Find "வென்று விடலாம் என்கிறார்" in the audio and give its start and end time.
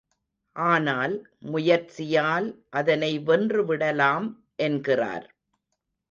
3.19-5.27